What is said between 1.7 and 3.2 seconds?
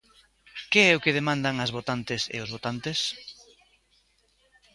votantes e os votantes?